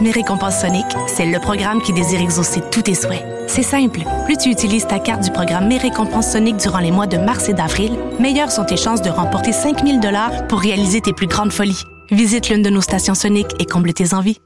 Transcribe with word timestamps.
Mes 0.00 0.10
récompenses 0.10 0.60
Sonic, 0.60 0.86
c'est 1.06 1.26
le 1.26 1.38
programme 1.38 1.80
qui 1.80 1.92
désire 1.92 2.20
exaucer 2.20 2.60
tous 2.70 2.82
tes 2.82 2.94
souhaits. 2.94 3.24
C'est 3.46 3.62
simple. 3.62 4.00
Plus 4.24 4.36
tu 4.36 4.50
utilises 4.50 4.86
ta 4.86 4.98
carte 4.98 5.22
du 5.22 5.30
programme 5.30 5.68
Mes 5.68 5.78
récompenses 5.78 6.32
Sonic 6.32 6.56
durant 6.56 6.80
les 6.80 6.90
mois 6.90 7.06
de 7.06 7.16
mars 7.16 7.48
et 7.48 7.54
d'avril, 7.54 7.92
meilleures 8.18 8.50
sont 8.50 8.64
tes 8.64 8.76
chances 8.76 9.02
de 9.02 9.10
remporter 9.10 9.52
5000 9.52 10.00
dollars 10.00 10.46
pour 10.48 10.60
réaliser 10.60 11.00
tes 11.00 11.12
plus 11.12 11.26
grandes 11.26 11.52
folies. 11.52 11.82
Visite 12.10 12.48
l'une 12.48 12.62
de 12.62 12.70
nos 12.70 12.80
stations 12.80 13.14
Sonic 13.14 13.46
et 13.60 13.66
comble 13.66 13.92
tes 13.92 14.14
envies. 14.14 14.38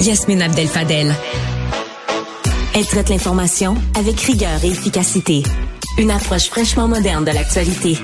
Yasmine 0.00 0.42
Abdel 0.42 0.68
Fadel. 0.68 1.14
Elle 2.74 2.86
traite 2.86 3.08
l'information 3.08 3.74
avec 3.96 4.20
rigueur 4.20 4.64
et 4.64 4.68
efficacité. 4.68 5.42
Une 5.98 6.10
approche 6.10 6.48
fraîchement 6.48 6.88
moderne 6.88 7.24
de 7.24 7.30
l'actualité. 7.30 7.96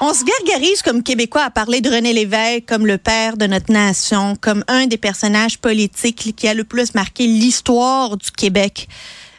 On 0.00 0.14
se 0.14 0.22
gargarise 0.22 0.80
comme 0.82 1.02
Québécois 1.02 1.42
à 1.42 1.50
parler 1.50 1.80
de 1.80 1.90
René 1.90 2.12
Lévesque 2.12 2.66
comme 2.66 2.86
le 2.86 2.98
père 2.98 3.36
de 3.36 3.46
notre 3.46 3.72
nation, 3.72 4.36
comme 4.40 4.64
un 4.68 4.86
des 4.86 4.96
personnages 4.96 5.58
politiques 5.58 6.36
qui 6.36 6.46
a 6.46 6.54
le 6.54 6.62
plus 6.62 6.94
marqué 6.94 7.26
l'histoire 7.26 8.16
du 8.16 8.30
Québec. 8.30 8.88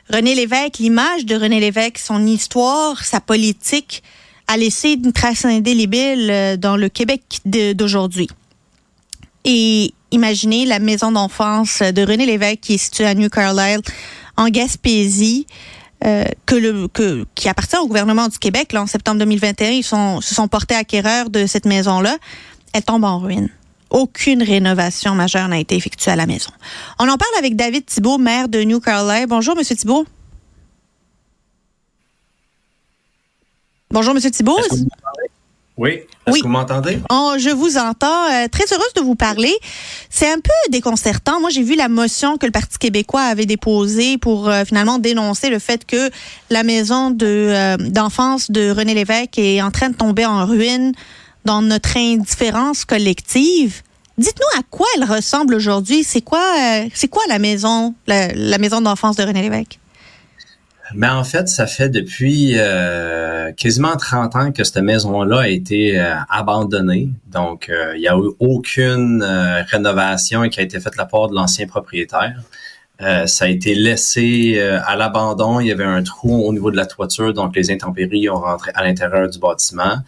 René 0.09 0.35
Lévesque, 0.35 0.79
l'image 0.79 1.25
de 1.25 1.35
René 1.35 1.61
Lévesque, 1.61 1.97
son 1.97 2.27
histoire, 2.27 3.05
sa 3.05 3.21
politique, 3.21 4.03
a 4.47 4.57
laissé 4.57 4.99
une 5.01 5.13
trace 5.13 5.45
indélébile 5.45 6.29
euh, 6.29 6.57
dans 6.57 6.75
le 6.75 6.89
Québec 6.89 7.39
d'aujourd'hui. 7.45 8.27
Et 9.45 9.93
imaginez 10.11 10.65
la 10.65 10.79
maison 10.79 11.13
d'enfance 11.13 11.81
de 11.81 12.01
René 12.01 12.25
Lévesque 12.25 12.59
qui 12.59 12.73
est 12.73 12.79
située 12.79 13.05
à 13.05 13.13
New 13.13 13.29
Carlisle, 13.29 13.81
en 14.35 14.49
Gaspésie. 14.49 15.47
Euh, 16.05 16.23
que 16.45 16.55
le, 16.55 16.87
que, 16.87 17.25
qui 17.35 17.49
appartient 17.49 17.77
au 17.77 17.85
gouvernement 17.85 18.29
du 18.29 18.39
Québec. 18.39 18.71
Là, 18.71 18.81
en 18.81 18.87
septembre 18.87 19.19
2021, 19.19 19.69
ils 19.69 19.83
sont, 19.83 20.21
se 20.21 20.33
sont 20.33 20.47
portés 20.47 20.75
acquéreurs 20.75 21.29
de 21.29 21.45
cette 21.45 21.65
maison-là. 21.65 22.17
Elle 22.71 22.83
tombe 22.83 23.03
en 23.03 23.19
ruine. 23.19 23.49
Aucune 23.89 24.41
rénovation 24.41 25.13
majeure 25.13 25.49
n'a 25.49 25.59
été 25.59 25.75
effectuée 25.75 26.11
à 26.11 26.15
la 26.15 26.25
maison. 26.25 26.51
On 26.99 27.09
en 27.09 27.17
parle 27.17 27.35
avec 27.37 27.55
David 27.57 27.85
Thibault, 27.85 28.17
maire 28.17 28.47
de 28.47 28.61
New 28.63 28.79
Carlisle. 28.79 29.27
Bonjour, 29.27 29.57
Monsieur 29.57 29.75
Thibault. 29.75 30.05
Bonjour, 33.91 34.13
Monsieur 34.13 34.31
Thibault. 34.31 34.59
Oui. 35.79 36.01
Est-ce 36.27 36.39
que 36.39 36.43
vous 36.43 36.49
m'entendez? 36.49 36.99
Oh, 37.09 37.35
je 37.37 37.49
vous 37.51 37.77
entends. 37.77 38.25
Euh, 38.25 38.49
très 38.51 38.65
heureuse 38.73 38.93
de 38.97 39.01
vous 39.01 39.15
parler. 39.15 39.53
C'est 40.09 40.29
un 40.29 40.41
peu 40.41 40.71
déconcertant. 40.71 41.39
Moi, 41.39 41.49
j'ai 41.51 41.63
vu 41.63 41.75
la 41.75 41.87
motion 41.87 42.37
que 42.37 42.45
le 42.45 42.51
Parti 42.51 42.77
québécois 42.77 43.21
avait 43.21 43.45
déposée 43.45 44.17
pour 44.17 44.49
euh, 44.49 44.65
finalement 44.65 44.99
dénoncer 44.99 45.49
le 45.49 45.57
fait 45.57 45.85
que 45.85 46.11
la 46.49 46.63
maison 46.63 47.11
de 47.11 47.25
euh, 47.25 47.77
d'enfance 47.77 48.51
de 48.51 48.71
René 48.71 48.93
Lévesque 48.93 49.39
est 49.39 49.61
en 49.61 49.71
train 49.71 49.89
de 49.89 49.95
tomber 49.95 50.25
en 50.25 50.45
ruine 50.45 50.91
dans 51.45 51.61
notre 51.61 51.95
indifférence 51.95 52.83
collective. 52.83 53.81
Dites-nous 54.17 54.59
à 54.59 54.63
quoi 54.69 54.87
elle 54.97 55.05
ressemble 55.05 55.55
aujourd'hui. 55.55 56.03
C'est 56.03 56.19
quoi, 56.19 56.43
c'est 56.93 57.07
quoi 57.07 57.23
la 57.29 57.39
maison, 57.39 57.95
la 58.05 58.57
maison 58.57 58.81
d'enfance 58.81 59.15
de 59.15 59.23
René 59.23 59.43
Lévesque? 59.43 59.79
Mais 60.95 61.09
en 61.09 61.23
fait, 61.23 61.47
ça 61.47 61.67
fait 61.67 61.89
depuis 61.89 62.53
euh, 62.55 63.51
quasiment 63.53 63.95
30 63.95 64.35
ans 64.35 64.51
que 64.51 64.63
cette 64.63 64.77
maison-là 64.77 65.41
a 65.41 65.47
été 65.47 65.99
euh, 65.99 66.15
abandonnée. 66.29 67.09
Donc, 67.27 67.69
euh, 67.69 67.93
il 67.95 68.01
n'y 68.01 68.07
a 68.07 68.17
eu 68.17 68.31
aucune 68.39 69.23
rénovation 69.69 70.49
qui 70.49 70.59
a 70.59 70.63
été 70.63 70.79
faite 70.79 70.93
de 70.93 70.97
la 70.97 71.05
part 71.05 71.29
de 71.29 71.35
l'ancien 71.35 71.67
propriétaire. 71.67 72.41
ça 72.99 73.45
a 73.45 73.47
été 73.47 73.75
laissé 73.75 74.59
à 74.59 74.95
l'abandon. 74.95 75.59
Il 75.59 75.67
y 75.67 75.71
avait 75.71 75.85
un 75.85 76.03
trou 76.03 76.45
au 76.45 76.51
niveau 76.51 76.71
de 76.71 76.75
la 76.75 76.85
toiture, 76.85 77.33
donc 77.33 77.55
les 77.55 77.71
intempéries 77.71 78.29
ont 78.29 78.41
rentré 78.41 78.71
à 78.75 78.83
l'intérieur 78.83 79.29
du 79.29 79.39
bâtiment. 79.39 79.99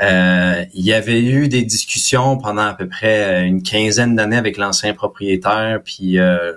Euh, 0.00 0.64
il 0.72 0.84
y 0.84 0.94
avait 0.94 1.22
eu 1.22 1.48
des 1.48 1.62
discussions 1.62 2.38
pendant 2.38 2.62
à 2.62 2.74
peu 2.74 2.88
près 2.88 3.46
une 3.46 3.62
quinzaine 3.62 4.16
d'années 4.16 4.38
avec 4.38 4.56
l'ancien 4.56 4.94
propriétaire 4.94 5.80
puis 5.84 6.18
euh, 6.18 6.54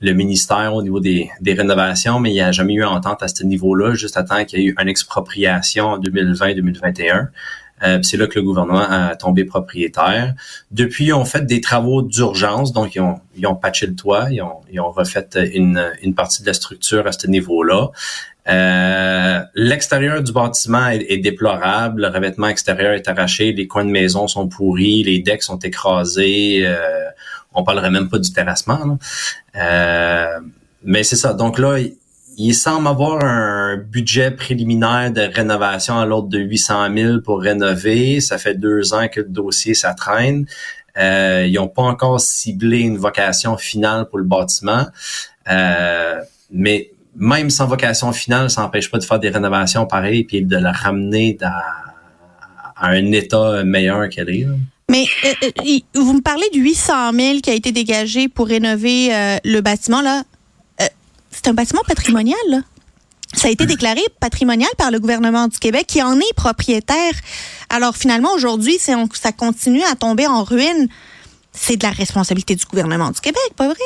le 0.00 0.12
ministère 0.14 0.74
au 0.74 0.82
niveau 0.82 0.98
des, 0.98 1.30
des 1.40 1.54
rénovations, 1.54 2.18
mais 2.18 2.30
il 2.30 2.34
n'y 2.34 2.40
a 2.40 2.50
jamais 2.50 2.74
eu 2.74 2.84
entente 2.84 3.22
à 3.22 3.28
ce 3.28 3.44
niveau-là, 3.44 3.94
juste 3.94 4.16
à 4.16 4.24
temps 4.24 4.44
qu'il 4.44 4.58
y 4.58 4.62
ait 4.62 4.66
eu 4.66 4.74
une 4.80 4.88
expropriation 4.88 5.86
en 5.86 5.98
2020-2021. 6.00 7.28
Euh, 7.82 7.98
c'est 8.02 8.16
là 8.16 8.26
que 8.26 8.38
le 8.38 8.44
gouvernement 8.44 8.86
a 8.88 9.16
tombé 9.16 9.44
propriétaire. 9.44 10.34
Depuis, 10.70 11.06
ils 11.06 11.12
ont 11.12 11.24
fait 11.24 11.44
des 11.44 11.60
travaux 11.60 12.02
d'urgence, 12.02 12.72
donc 12.72 12.94
ils 12.94 13.00
ont, 13.00 13.20
ils 13.36 13.46
ont 13.46 13.56
patché 13.56 13.86
le 13.86 13.94
toit, 13.94 14.26
ils 14.30 14.42
ont, 14.42 14.60
ils 14.70 14.80
ont 14.80 14.90
refait 14.90 15.28
une, 15.54 15.82
une 16.02 16.14
partie 16.14 16.42
de 16.42 16.46
la 16.46 16.54
structure 16.54 17.06
à 17.06 17.12
ce 17.12 17.26
niveau-là. 17.26 17.90
Euh, 18.48 19.40
l'extérieur 19.54 20.22
du 20.22 20.32
bâtiment 20.32 20.88
est, 20.88 21.18
déplorable. 21.18 22.02
Le 22.02 22.08
revêtement 22.08 22.48
extérieur 22.48 22.92
est 22.92 23.08
arraché. 23.08 23.52
Les 23.52 23.66
coins 23.66 23.84
de 23.84 23.90
maison 23.90 24.26
sont 24.26 24.48
pourris. 24.48 25.02
Les 25.04 25.20
decks 25.20 25.42
sont 25.42 25.58
écrasés. 25.58 26.62
Euh, 26.64 27.04
on 27.54 27.62
parlerait 27.64 27.90
même 27.90 28.08
pas 28.08 28.18
du 28.18 28.32
terrassement. 28.32 28.98
Euh, 29.56 30.40
mais 30.84 31.04
c'est 31.04 31.16
ça. 31.16 31.34
Donc 31.34 31.58
là, 31.58 31.76
il, 32.36 32.54
semble 32.54 32.88
avoir 32.88 33.24
un 33.24 33.76
budget 33.76 34.30
préliminaire 34.30 35.12
de 35.12 35.22
rénovation 35.22 35.98
à 35.98 36.06
l'ordre 36.06 36.28
de 36.28 36.38
800 36.38 36.94
000 36.94 37.20
pour 37.20 37.40
rénover. 37.40 38.20
Ça 38.20 38.38
fait 38.38 38.54
deux 38.54 38.94
ans 38.94 39.08
que 39.08 39.20
le 39.20 39.28
dossier 39.28 39.74
ça 39.74 39.94
traîne. 39.94 40.46
Euh, 40.98 41.46
ils 41.48 41.54
n'ont 41.54 41.68
pas 41.68 41.82
encore 41.82 42.20
ciblé 42.20 42.80
une 42.80 42.98
vocation 42.98 43.56
finale 43.56 44.08
pour 44.08 44.18
le 44.18 44.24
bâtiment. 44.24 44.86
Euh, 45.50 46.20
mais 46.50 46.90
même 47.16 47.50
sans 47.50 47.66
vocation 47.66 48.12
finale, 48.12 48.50
ça 48.50 48.62
n'empêche 48.62 48.90
pas 48.90 48.98
de 48.98 49.04
faire 49.04 49.18
des 49.18 49.30
rénovations 49.30 49.86
pareilles 49.86 50.24
puis 50.24 50.42
de 50.42 50.56
la 50.56 50.72
ramener 50.72 51.36
à, 51.42 51.62
un 52.76 53.12
état 53.12 53.62
meilleur 53.64 54.08
qu'elle 54.08 54.30
est. 54.30 54.46
Mais 54.90 55.06
euh, 55.24 55.32
euh, 55.44 55.78
vous 55.94 56.12
me 56.12 56.20
parlez 56.20 56.48
du 56.52 56.60
800 56.60 57.12
000 57.12 57.38
qui 57.40 57.50
a 57.50 57.54
été 57.54 57.72
dégagé 57.72 58.28
pour 58.28 58.48
rénover 58.48 59.14
euh, 59.14 59.38
le 59.44 59.60
bâtiment. 59.60 60.02
là. 60.02 60.24
C'est 61.32 61.48
un 61.48 61.54
bâtiment 61.54 61.82
patrimonial. 61.86 62.64
Ça 63.34 63.48
a 63.48 63.50
été 63.50 63.64
déclaré 63.64 64.02
patrimonial 64.20 64.70
par 64.76 64.90
le 64.90 65.00
gouvernement 65.00 65.48
du 65.48 65.58
Québec 65.58 65.86
qui 65.88 66.02
en 66.02 66.18
est 66.20 66.34
propriétaire. 66.36 67.14
Alors 67.70 67.96
finalement, 67.96 68.32
aujourd'hui, 68.34 68.78
ça 68.78 69.32
continue 69.32 69.82
à 69.84 69.94
tomber 69.94 70.26
en 70.26 70.44
ruine. 70.44 70.88
C'est 71.52 71.76
de 71.76 71.82
la 71.82 71.92
responsabilité 71.92 72.54
du 72.54 72.64
gouvernement 72.66 73.10
du 73.10 73.20
Québec, 73.20 73.42
pas 73.56 73.66
vrai? 73.66 73.76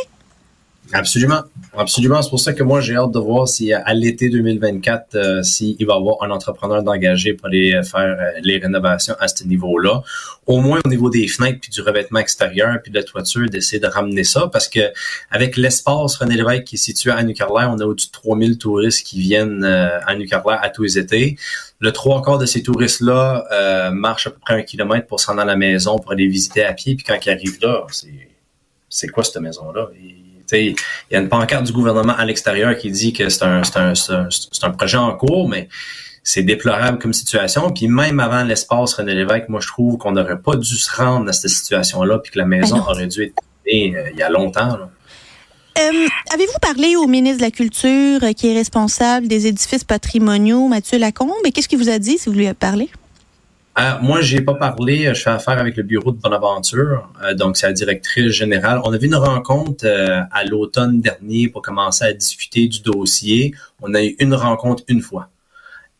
Absolument. 0.93 1.43
Absolument. 1.77 2.23
C'est 2.23 2.31
pour 2.31 2.41
ça 2.41 2.53
que 2.53 2.63
moi, 2.63 2.81
j'ai 2.81 2.97
hâte 2.97 3.11
de 3.11 3.19
voir 3.19 3.49
si 3.49 3.73
à 3.73 3.93
l'été 3.93 4.31
2024, 4.31 5.15
euh, 5.15 5.43
s'il 5.43 5.85
va 5.85 5.95
y 5.95 5.97
avoir 5.97 6.23
un 6.23 6.31
entrepreneur 6.31 6.83
d'engager 6.83 7.35
pour 7.35 7.47
aller 7.47 7.79
faire 7.83 8.17
euh, 8.19 8.41
les 8.43 8.59
rénovations 8.59 9.15
à 9.21 9.29
ce 9.29 9.45
niveau-là. 9.45 10.03
Au 10.47 10.61
moins 10.61 10.81
au 10.85 10.89
niveau 10.89 11.11
des 11.11 11.27
fenêtres, 11.27 11.59
puis 11.61 11.71
du 11.71 11.83
revêtement 11.83 12.21
extérieur, 12.21 12.79
puis 12.83 12.93
de 12.93 12.97
la 12.97 13.03
toiture, 13.03 13.51
d'essayer 13.51 13.81
de 13.81 13.87
ramener 13.87 14.25
ça. 14.25 14.49
Parce 14.51 14.69
que 14.69 14.93
avec 15.31 15.57
l'espace 15.57 16.17
René 16.17 16.37
Lévesque 16.37 16.65
qui 16.65 16.77
est 16.77 16.79
situé 16.79 17.11
à 17.11 17.23
New 17.23 17.35
on 17.49 17.81
a 17.81 17.85
au-dessus 17.85 18.09
de 18.09 18.13
3000 18.13 18.59
touristes 18.59 19.05
qui 19.05 19.21
viennent 19.21 19.65
euh, 19.65 19.99
à 20.07 20.15
New 20.15 20.27
à 20.33 20.71
tous 20.71 20.83
les 20.83 20.99
étés. 20.99 21.37
Le 21.79 21.93
trois 21.93 22.23
quarts 22.23 22.39
de 22.39 22.47
ces 22.47 22.63
touristes-là 22.63 23.45
euh, 23.53 23.91
marchent 23.91 24.29
à 24.29 24.31
peu 24.31 24.39
près 24.39 24.55
un 24.55 24.63
kilomètre 24.63 25.07
pour 25.07 25.21
s'en 25.21 25.33
aller 25.33 25.43
à 25.43 25.45
la 25.45 25.57
maison, 25.57 25.99
pour 25.99 26.13
aller 26.13 26.27
visiter 26.27 26.65
à 26.65 26.73
pied. 26.73 26.95
Puis 26.95 27.05
quand 27.05 27.19
ils 27.25 27.31
arrivent 27.31 27.59
là, 27.61 27.85
c'est 28.89 29.09
quoi 29.09 29.25
cette 29.25 29.43
maison-là? 29.43 29.89
Il 30.52 30.76
y 31.10 31.16
a 31.16 31.19
une 31.19 31.28
pancarte 31.28 31.64
du 31.64 31.72
gouvernement 31.72 32.14
à 32.16 32.25
l'extérieur 32.25 32.76
qui 32.76 32.90
dit 32.90 33.12
que 33.12 33.28
c'est 33.28 33.44
un, 33.44 33.62
un, 33.76 33.93
un, 34.62 34.70
projet 34.70 34.98
en 34.98 35.14
cours, 35.14 35.48
mais 35.48 35.69
c'est 36.22 36.43
déplorable 36.43 36.98
comme 36.98 37.12
situation. 37.12 37.70
Puis 37.70 37.88
même 37.88 38.20
avant 38.20 38.43
l'espace 38.43 38.94
René 38.94 39.14
Lévesque, 39.14 39.48
moi 39.48 39.60
je 39.60 39.69
trouve 39.69 39.96
qu'on 39.98 40.12
n'aurait 40.12 40.40
pas 40.40 40.56
dû 40.56 40.76
se 40.76 40.94
rendre 40.94 41.28
à 41.28 41.32
cette 41.32 41.50
situation-là, 41.50 42.19
puis 42.19 42.32
que 42.32 42.38
la 42.38 42.46
maison 42.46 42.76
ben 42.76 42.84
aurait 42.88 43.06
dû 43.06 43.22
être 43.22 43.34
euh, 43.69 44.10
il 44.12 44.19
y 44.19 44.22
a 44.22 44.31
longtemps. 44.31 44.78
Euh, 45.78 46.08
avez-vous 46.32 46.58
parlé 46.62 46.96
au 46.96 47.06
ministre 47.06 47.38
de 47.38 47.43
la 47.43 47.50
Culture 47.50 48.22
euh, 48.22 48.32
qui 48.32 48.48
est 48.48 48.54
responsable 48.54 49.28
des 49.28 49.46
édifices 49.46 49.84
patrimoniaux, 49.84 50.69
Mathieu 50.69 50.98
Lacombe? 50.98 51.32
Et 51.44 51.52
qu'est-ce 51.52 51.69
qu'il 51.69 51.78
vous 51.78 51.90
a 51.90 51.98
dit 51.98 52.16
si 52.19 52.28
vous 52.28 52.34
lui 52.34 52.46
avez 52.46 52.54
parlé? 52.54 52.88
Euh, 53.78 53.93
moi, 54.00 54.20
j'ai 54.23 54.40
pas 54.40 54.55
parlé. 54.55 55.12
Je 55.14 55.23
fais 55.23 55.31
affaire 55.31 55.58
avec 55.58 55.76
le 55.76 55.82
bureau 55.82 56.11
de 56.11 56.17
Bonaventure, 56.17 57.11
euh, 57.23 57.34
donc 57.34 57.56
c'est 57.56 57.67
la 57.67 57.73
directrice 57.73 58.32
générale. 58.32 58.81
On 58.84 58.93
avait 58.93 59.06
une 59.06 59.14
rencontre 59.17 59.84
euh, 59.84 60.20
à 60.32 60.44
l'automne 60.44 61.00
dernier 61.00 61.49
pour 61.49 61.62
commencer 61.62 62.05
à 62.05 62.12
discuter 62.12 62.69
du 62.69 62.81
dossier. 62.81 63.55
On 63.82 63.93
a 63.94 64.02
eu 64.02 64.17
une 64.19 64.34
rencontre 64.34 64.82
une 64.88 65.02
fois. 65.02 65.28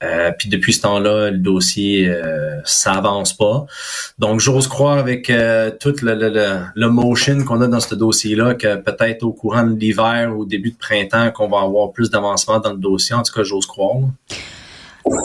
Euh, 0.02 0.31
puis 0.38 0.50
depuis 0.50 0.75
ce 0.75 0.82
temps-là, 0.82 1.31
le 1.31 1.38
dossier 1.38 2.08
euh, 2.08 2.61
ça 2.64 2.93
avance 2.93 3.32
pas. 3.32 3.64
Donc 4.19 4.40
j'ose 4.40 4.69
croire 4.69 4.99
avec 4.99 5.31
euh, 5.31 5.70
toute 5.81 6.02
le, 6.02 6.14
le, 6.14 6.58
le, 6.75 6.88
motion 6.90 7.43
qu'on 7.44 7.62
a 7.62 7.67
dans 7.67 7.81
ce 7.81 7.94
dossier-là 7.94 8.55
que 8.55 8.76
peut-être 8.76 9.22
au 9.22 9.32
courant 9.32 9.64
de 9.64 9.75
l'hiver 9.75 10.37
ou 10.37 10.44
début 10.44 10.72
de 10.72 10.76
printemps 10.76 11.31
qu'on 11.31 11.49
va 11.49 11.61
avoir 11.61 11.93
plus 11.93 12.11
d'avancement 12.11 12.61
dans 12.61 12.72
le 12.72 12.79
dossier. 12.79 13.14
En 13.14 13.22
tout 13.22 13.32
cas, 13.32 13.43
j'ose 13.43 13.67
croire. 13.67 13.96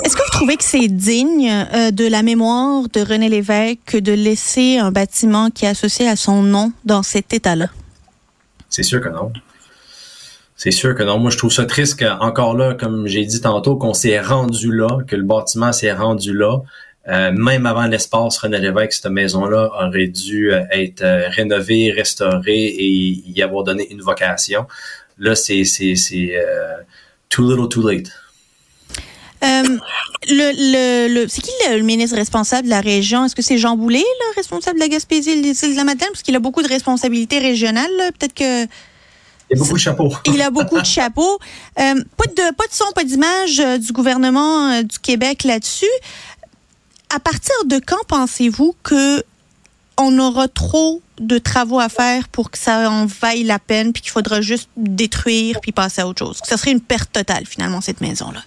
Est-ce 0.04 0.16
que 0.16 0.22
vous 0.22 0.30
trouvez 0.32 0.58
que 0.58 0.64
c'est 0.64 0.88
digne 0.88 1.50
euh, 1.50 1.90
de 1.90 2.08
la 2.08 2.22
mémoire 2.22 2.84
de 2.94 3.02
René 3.02 3.30
Lévesque 3.30 3.98
de 3.98 4.12
laisser 4.12 4.78
un 4.78 4.92
bâtiment 4.92 5.50
qui 5.50 5.66
est 5.66 5.70
associé 5.70 6.08
à 6.08 6.16
son 6.16 6.44
nom 6.44 6.72
dans 6.86 7.02
cet 7.02 7.34
état-là? 7.34 7.68
C'est 8.70 8.84
sûr 8.84 9.02
que 9.02 9.10
non. 9.10 9.32
C'est 10.56 10.72
sûr 10.72 10.94
que 10.94 11.02
non. 11.02 11.18
Moi, 11.18 11.32
je 11.32 11.38
trouve 11.38 11.52
ça 11.52 11.66
triste 11.66 12.00
qu'encore 12.00 12.56
là, 12.56 12.76
comme 12.76 13.08
j'ai 13.08 13.26
dit 13.26 13.42
tantôt, 13.42 13.76
qu'on 13.76 13.96
s'est 13.96 14.20
rendu 14.20 14.72
là, 14.72 15.00
que 15.08 15.16
le 15.16 15.24
bâtiment 15.24 15.72
s'est 15.72 15.94
rendu 15.94 16.38
là. 16.38 16.60
Euh, 17.08 17.32
même 17.32 17.66
avant 17.66 17.88
l'espace 17.88 18.38
René 18.38 18.60
Lévesque, 18.60 18.94
cette 18.94 19.12
maison-là 19.12 19.72
aurait 19.82 20.08
dû 20.08 20.54
euh, 20.54 20.62
être 20.70 21.04
rénovée, 21.30 21.92
restaurée 21.92 22.66
et 22.68 23.24
y 23.26 23.42
avoir 23.42 23.64
donné 23.64 23.92
une 23.92 24.02
vocation. 24.02 24.68
Là, 25.18 25.34
c'est 25.34 25.64
c'est 25.64 25.96
c'est 25.96 26.36
too 27.30 27.50
little, 27.50 27.68
too 27.68 27.88
late. 27.88 28.12
Euh, 29.44 29.78
le, 30.30 31.14
le, 31.14 31.28
c'est 31.28 31.42
qui 31.42 31.52
le, 31.70 31.82
ministre 31.82 32.16
responsable 32.16 32.66
de 32.66 32.70
la 32.70 32.82
région? 32.82 33.26
Est-ce 33.26 33.36
que 33.36 33.42
c'est 33.42 33.58
Jean 33.58 33.76
Boulet, 33.76 34.00
le 34.00 34.36
responsable 34.36 34.78
de 34.78 34.84
la 34.84 34.90
Gaspésie 34.90 35.32
et 35.32 35.42
de 35.42 35.76
la 35.76 35.84
Madeleine? 35.84 36.10
Parce 36.12 36.22
qu'il 36.22 36.36
a 36.36 36.40
beaucoup 36.40 36.62
de 36.62 36.68
responsabilités 36.68 37.40
régionales. 37.40 37.90
Peut-être 38.18 38.34
que 38.34 38.66
il 39.50 39.58
a 39.58 39.60
beaucoup 39.60 39.74
de 39.74 39.80
chapeaux. 39.80 40.14
Il 40.26 40.42
a 40.42 40.50
beaucoup 40.50 40.80
de 40.80 40.86
chapeaux. 40.86 41.40
Euh, 41.78 41.96
pas, 42.16 42.26
de, 42.26 42.56
pas 42.56 42.68
de 42.68 42.72
son, 42.72 42.86
pas 42.96 43.04
d'image 43.04 43.60
euh, 43.60 43.78
du 43.78 43.92
gouvernement 43.92 44.82
du 44.82 44.98
Québec 45.00 45.44
là-dessus. 45.44 45.86
À 47.14 47.20
partir 47.20 47.54
de 47.66 47.82
quand 47.86 48.02
pensez-vous 48.08 48.76
que 48.82 49.22
on 49.98 50.18
aura 50.20 50.48
trop 50.48 51.02
de 51.20 51.38
travaux 51.38 51.80
à 51.80 51.90
faire 51.90 52.28
pour 52.30 52.50
que 52.50 52.58
ça 52.58 52.90
en 52.90 53.06
vaille 53.06 53.44
la 53.44 53.60
peine, 53.60 53.94
puis 53.94 54.02
qu'il 54.02 54.12
faudra 54.12 54.42
juste 54.42 54.70
détruire 54.76 55.60
puis 55.62 55.72
passer 55.72 56.02
à 56.02 56.08
autre 56.08 56.20
chose? 56.20 56.42
Que 56.42 56.48
ça 56.48 56.58
serait 56.58 56.72
une 56.72 56.82
perte 56.82 57.12
totale, 57.12 57.46
finalement, 57.46 57.82
cette 57.82 58.02
maison-là? 58.02 58.42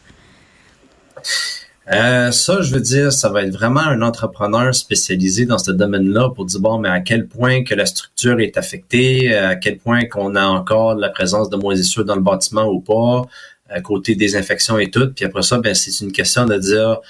Euh, 1.93 2.31
ça, 2.31 2.63
je 2.63 2.73
veux 2.73 2.81
dire, 2.81 3.13
ça 3.13 3.29
va 3.29 3.43
être 3.43 3.53
vraiment 3.53 3.81
un 3.81 4.01
entrepreneur 4.01 4.75
spécialisé 4.75 5.45
dans 5.45 5.59
ce 5.59 5.71
domaine-là 5.71 6.31
pour 6.31 6.47
dire 6.47 6.61
bon, 6.61 6.79
mais 6.79 6.89
à 6.89 7.01
quel 7.01 7.27
point 7.27 7.63
que 7.63 7.75
la 7.75 7.85
structure 7.85 8.41
est 8.41 8.57
affectée, 8.57 9.35
à 9.37 9.55
quel 9.57 9.77
point 9.77 10.07
qu'on 10.07 10.35
a 10.35 10.47
encore 10.47 10.95
la 10.95 11.11
présence 11.11 11.51
de 11.51 11.57
moisissures 11.57 12.07
dans 12.07 12.17
le 12.17 12.23
bâtiment 12.23 12.65
ou 12.65 12.81
pas, 12.81 13.23
à 13.69 13.81
côté 13.83 14.15
des 14.15 14.37
infections 14.37 14.79
et 14.79 14.91
tout. 14.91 15.13
Puis 15.15 15.27
après 15.27 15.43
ça, 15.43 15.59
ben 15.59 15.75
c'est 15.75 16.01
une 16.03 16.13
question 16.13 16.47
de 16.47 16.57
dire 16.57 17.01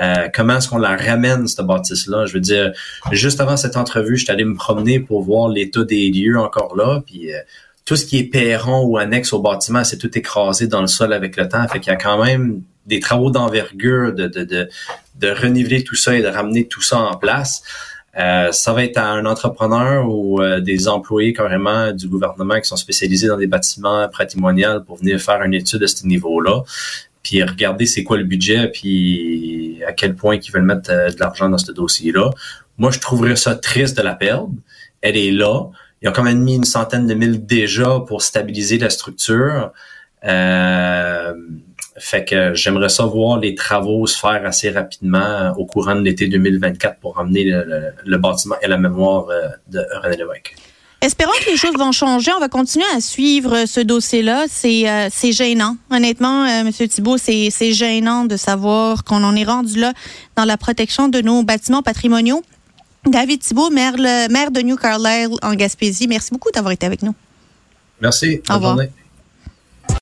euh, 0.00 0.28
comment 0.34 0.56
est-ce 0.56 0.68
qu'on 0.68 0.78
la 0.78 0.96
ramène, 0.96 1.46
cette 1.46 1.66
bâtisse-là? 1.66 2.26
Je 2.26 2.32
veux 2.32 2.40
dire, 2.40 2.72
juste 3.10 3.40
avant 3.40 3.56
cette 3.56 3.76
entrevue, 3.76 4.16
je 4.16 4.24
suis 4.24 4.32
allé 4.32 4.44
me 4.44 4.54
promener 4.54 5.00
pour 5.00 5.22
voir 5.22 5.48
l'état 5.48 5.84
des 5.84 6.10
lieux 6.10 6.38
encore 6.38 6.76
là. 6.76 7.02
Puis 7.04 7.32
euh, 7.32 7.38
tout 7.84 7.96
ce 7.96 8.06
qui 8.06 8.18
est 8.18 8.24
perron 8.24 8.84
ou 8.84 8.96
annexe 8.96 9.32
au 9.32 9.40
bâtiment, 9.40 9.84
c'est 9.84 9.98
tout 9.98 10.16
écrasé 10.16 10.66
dans 10.66 10.80
le 10.80 10.86
sol 10.86 11.12
avec 11.12 11.36
le 11.36 11.48
temps. 11.48 11.66
Fait 11.68 11.80
qu'il 11.80 11.92
y 11.92 11.94
a 11.94 11.98
quand 11.98 12.22
même 12.24 12.62
des 12.86 13.00
travaux 13.00 13.30
d'envergure 13.30 14.12
de, 14.12 14.26
de, 14.26 14.44
de, 14.44 14.68
de, 15.20 15.30
reniveler 15.30 15.84
tout 15.84 15.94
ça 15.94 16.16
et 16.16 16.22
de 16.22 16.28
ramener 16.28 16.66
tout 16.66 16.82
ça 16.82 16.98
en 16.98 17.16
place. 17.16 17.62
Euh, 18.18 18.52
ça 18.52 18.72
va 18.74 18.84
être 18.84 18.98
à 18.98 19.10
un 19.10 19.24
entrepreneur 19.24 20.06
ou 20.06 20.42
euh, 20.42 20.60
des 20.60 20.86
employés 20.88 21.32
carrément 21.32 21.92
du 21.92 22.08
gouvernement 22.08 22.60
qui 22.60 22.68
sont 22.68 22.76
spécialisés 22.76 23.28
dans 23.28 23.38
des 23.38 23.46
bâtiments 23.46 24.06
patrimoniaux 24.08 24.82
pour 24.86 24.98
venir 24.98 25.18
faire 25.18 25.42
une 25.42 25.54
étude 25.54 25.82
à 25.82 25.86
ce 25.86 26.06
niveau-là, 26.06 26.62
puis 27.22 27.42
regarder 27.42 27.86
c'est 27.86 28.04
quoi 28.04 28.18
le 28.18 28.24
budget, 28.24 28.68
puis 28.68 29.80
à 29.86 29.92
quel 29.92 30.14
point 30.14 30.36
ils 30.36 30.52
veulent 30.52 30.62
mettre 30.62 30.90
euh, 30.90 31.10
de 31.10 31.18
l'argent 31.18 31.48
dans 31.48 31.58
ce 31.58 31.72
dossier-là. 31.72 32.30
Moi, 32.78 32.90
je 32.90 32.98
trouverais 32.98 33.36
ça 33.36 33.54
triste 33.54 33.96
de 33.96 34.02
la 34.02 34.14
perdre. 34.14 34.50
Elle 35.00 35.16
est 35.16 35.30
là. 35.30 35.66
Ils 36.00 36.08
ont 36.08 36.12
quand 36.12 36.22
même 36.22 36.42
mis 36.42 36.56
une 36.56 36.64
centaine 36.64 37.06
de 37.06 37.14
mille 37.14 37.46
déjà 37.46 38.00
pour 38.06 38.22
stabiliser 38.22 38.78
la 38.78 38.90
structure. 38.90 39.72
Euh, 40.24 41.32
fait 41.98 42.24
que 42.24 42.54
j'aimerais 42.54 42.88
savoir 42.88 43.38
les 43.38 43.54
travaux 43.54 44.06
se 44.06 44.18
faire 44.18 44.44
assez 44.44 44.70
rapidement 44.70 45.52
au 45.58 45.66
courant 45.66 45.94
de 45.94 46.00
l'été 46.00 46.26
2024 46.28 46.98
pour 46.98 47.16
ramener 47.16 47.44
le, 47.44 48.18
bâtiment 48.18 48.56
et 48.62 48.68
la 48.68 48.78
mémoire 48.78 49.28
euh, 49.28 49.48
de 49.68 49.84
René 50.02 50.16
Lévesque. 50.16 50.54
Espérons 51.02 51.32
que 51.44 51.50
les 51.50 51.56
choses 51.56 51.76
vont 51.76 51.90
changer. 51.90 52.30
On 52.32 52.38
va 52.38 52.48
continuer 52.48 52.84
à 52.94 53.00
suivre 53.00 53.66
ce 53.66 53.80
dossier-là. 53.80 54.44
C'est 54.48 54.88
euh, 54.88 55.08
gênant. 55.32 55.76
Honnêtement, 55.90 56.44
euh, 56.44 56.60
M. 56.60 56.70
Thibault, 56.70 57.18
c'est 57.18 57.72
gênant 57.72 58.24
de 58.24 58.36
savoir 58.36 59.02
qu'on 59.02 59.24
en 59.24 59.34
est 59.34 59.44
rendu 59.44 59.80
là 59.80 59.92
dans 60.36 60.44
la 60.44 60.56
protection 60.56 61.08
de 61.08 61.20
nos 61.20 61.42
bâtiments 61.42 61.82
patrimoniaux. 61.82 62.42
David 63.04 63.40
Thibault, 63.40 63.70
maire, 63.70 63.94
le, 63.98 64.32
maire 64.32 64.52
de 64.52 64.60
New 64.60 64.76
Carlisle 64.76 65.36
en 65.42 65.54
Gaspésie, 65.54 66.06
merci 66.06 66.30
beaucoup 66.30 66.52
d'avoir 66.52 66.70
été 66.70 66.86
avec 66.86 67.02
nous. 67.02 67.14
Merci. 68.00 68.40
Au 68.48 68.54
revoir. 68.54 68.78